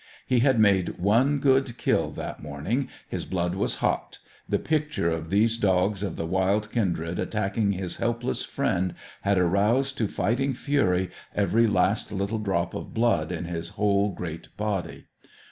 He 0.25 0.39
had 0.39 0.59
made 0.59 0.97
one 0.97 1.37
good 1.37 1.77
kill 1.77 2.09
that 2.13 2.41
morning, 2.41 2.89
his 3.07 3.23
blood 3.23 3.53
was 3.53 3.75
hot; 3.85 4.17
the 4.49 4.57
picture 4.57 5.11
of 5.11 5.29
these 5.29 5.57
dogs 5.59 6.01
of 6.01 6.15
the 6.15 6.25
wild 6.25 6.71
kindred 6.71 7.19
attacking 7.19 7.73
his 7.73 7.97
helpless 7.97 8.41
friend 8.43 8.95
had 9.21 9.37
roused 9.37 9.99
to 9.99 10.07
fighting 10.07 10.55
fury 10.55 11.11
every 11.35 11.67
last 11.67 12.11
little 12.11 12.39
drop 12.39 12.73
of 12.73 12.95
blood 12.95 13.31
in 13.31 13.45
his 13.45 13.69
whole 13.77 14.11
great 14.11 14.47
body. 14.57 15.05